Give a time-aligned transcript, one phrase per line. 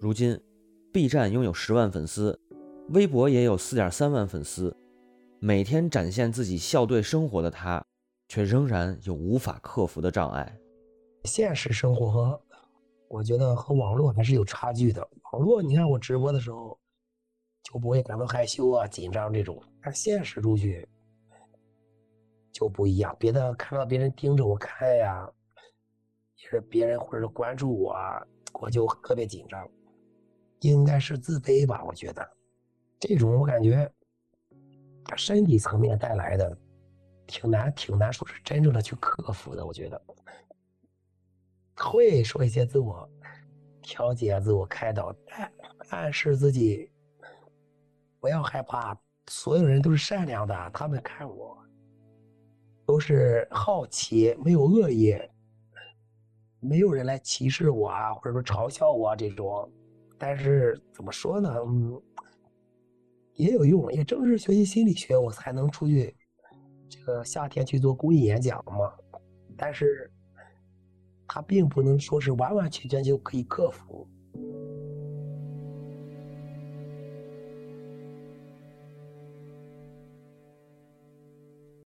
[0.00, 0.40] 如今
[0.92, 2.38] ，B 站拥有十万粉丝，
[2.90, 4.74] 微博也有四点三万粉丝，
[5.40, 7.84] 每天展现自己校对生活的他，
[8.28, 10.56] 却仍然有无法克服的障碍。
[11.24, 12.40] 现实生活
[13.08, 15.00] 我觉得和网络还是有差距的。
[15.32, 16.78] 网络，你看我直播的时候
[17.64, 20.88] 就不会感到害羞啊、紧张这种，但现实出去
[22.52, 23.16] 就不一样。
[23.18, 25.28] 别的看到别人盯着我看呀，
[26.36, 27.96] 也是别人或者是关注我，
[28.60, 29.68] 我就特别紧张，
[30.60, 31.84] 应该是自卑吧？
[31.84, 32.28] 我觉得
[32.98, 33.90] 这种我感觉
[35.16, 36.58] 身体层面带来的
[37.26, 39.64] 挺难，挺难说是真正的去克服的。
[39.64, 40.02] 我觉得。
[41.80, 43.08] 会说一些自我
[43.80, 45.14] 调节、自我开导，
[45.90, 46.90] 暗示自己
[48.18, 48.98] 不要害怕。
[49.28, 51.56] 所有人都是善良的，他们看我
[52.84, 55.16] 都是好奇，没有恶意，
[56.58, 59.70] 没有人来歧视我啊，或者说嘲笑我这种。
[60.18, 61.54] 但是怎么说呢？
[61.66, 62.02] 嗯，
[63.34, 63.92] 也有用。
[63.92, 66.14] 也正是学习心理学，我才能出去
[66.88, 68.92] 这个夏天去做公益演讲嘛。
[69.56, 70.10] 但是。
[71.30, 74.08] 它并不能说是完完全全就可以克服。